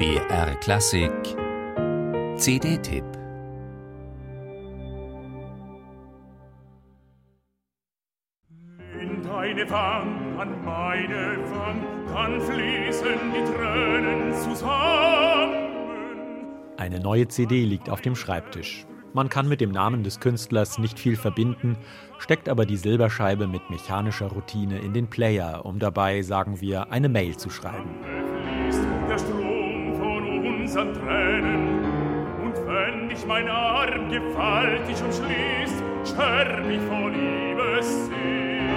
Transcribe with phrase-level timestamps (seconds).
[0.00, 1.12] BR Klassik
[2.38, 3.04] CD-Tipp
[8.98, 11.84] In deine Wang, an meine Wang,
[12.14, 15.68] dann fließen die Tränen zusammen.
[16.78, 18.86] Eine neue CD liegt auf dem Schreibtisch.
[19.12, 21.76] Man kann mit dem Namen des Künstlers nicht viel verbinden,
[22.16, 27.10] steckt aber die Silberscheibe mit mechanischer Routine in den Player, um dabei, sagen wir, eine
[27.10, 27.90] Mail zu schreiben.
[29.06, 29.49] Der Strom
[30.60, 31.84] von unseren Tränen.
[32.42, 38.70] Und wenn dich mein Arm gewaltig umschließt, sterb ich vor Liebessehnen.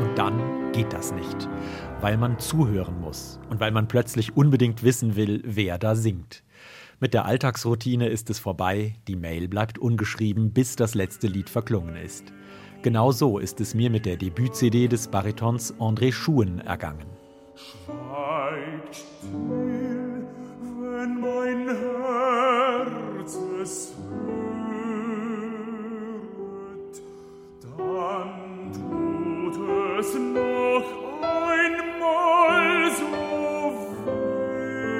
[0.00, 1.48] Und dann geht das nicht,
[2.00, 6.42] weil man zuhören muss und weil man plötzlich unbedingt wissen will, wer da singt.
[6.98, 11.96] Mit der Alltagsroutine ist es vorbei, die Mail bleibt ungeschrieben, bis das letzte Lied verklungen
[11.96, 12.32] ist.
[12.82, 17.06] Genau so ist es mir mit der Debüt-CD des Baritons André Schuhen ergangen.
[21.06, 24.06] Mein Herz es hört,
[27.62, 29.56] dann tut
[29.98, 30.84] es noch
[31.52, 33.04] einmal so
[34.86, 34.96] weh.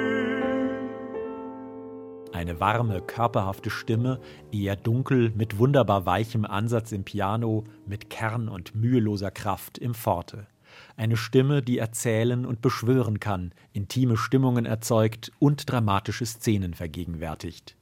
[2.33, 4.19] Eine warme, körperhafte Stimme,
[4.51, 10.47] eher dunkel, mit wunderbar weichem Ansatz im Piano, mit Kern und müheloser Kraft im Forte.
[10.95, 17.75] Eine Stimme, die erzählen und beschwören kann, intime Stimmungen erzeugt und dramatische Szenen vergegenwärtigt.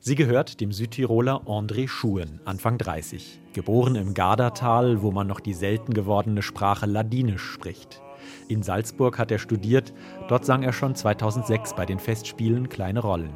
[0.00, 5.54] Sie gehört dem Südtiroler André Schuhen, Anfang 30, geboren im Gardatal, wo man noch die
[5.54, 8.00] selten gewordene Sprache Ladinisch spricht.
[8.48, 9.92] In Salzburg hat er studiert,
[10.28, 13.34] dort sang er schon 2006 bei den Festspielen kleine Rollen.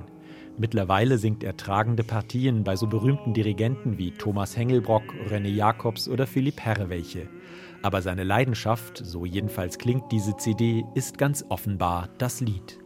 [0.57, 6.29] Mittlerweile singt er tragende Partien bei so berühmten Dirigenten wie Thomas Hengelbrock, René Jacobs oder
[6.29, 7.29] Philipp Herrewelche.
[7.85, 12.79] Aber seine Leidenschaft, so jedenfalls klingt diese CD, ist ganz offenbar das Lied.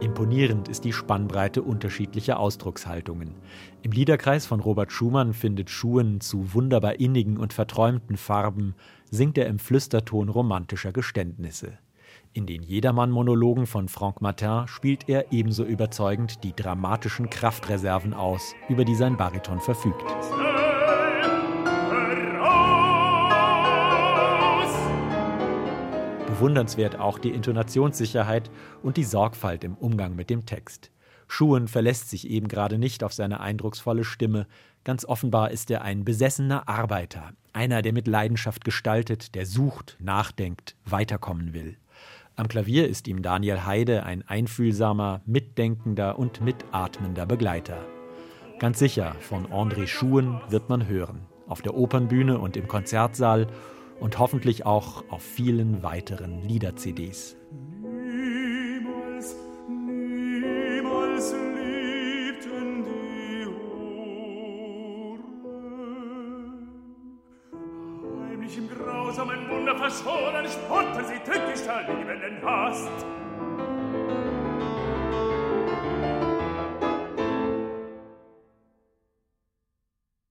[0.00, 3.34] Imponierend ist die Spannbreite unterschiedlicher Ausdruckshaltungen.
[3.82, 8.74] Im Liederkreis von Robert Schumann findet Schuhen zu wunderbar innigen und verträumten Farben,
[9.10, 11.78] singt er im Flüsterton romantischer Geständnisse.
[12.32, 18.86] In den Jedermann-Monologen von Franck Martin spielt er ebenso überzeugend die dramatischen Kraftreserven aus, über
[18.86, 20.04] die sein Bariton verfügt.
[26.30, 28.50] Bewundernswert auch die Intonationssicherheit
[28.84, 30.92] und die Sorgfalt im Umgang mit dem Text.
[31.26, 34.46] Schuhen verlässt sich eben gerade nicht auf seine eindrucksvolle Stimme.
[34.84, 40.76] Ganz offenbar ist er ein besessener Arbeiter, einer, der mit Leidenschaft gestaltet, der sucht, nachdenkt,
[40.84, 41.76] weiterkommen will.
[42.36, 47.84] Am Klavier ist ihm Daniel Heide ein einfühlsamer, mitdenkender und mitatmender Begleiter.
[48.60, 53.48] Ganz sicher, von André Schuhen wird man hören, auf der Opernbühne und im Konzertsaal
[54.00, 57.36] und hoffentlich auch auf vielen weiteren Lieder-CDs.
[57.82, 59.36] Niemals,
[59.68, 65.20] niemals liebten die Ohren.
[68.28, 73.06] Heimlich im grausamen Wunder verschonen, spotten sie tückisch der liebenden Hast.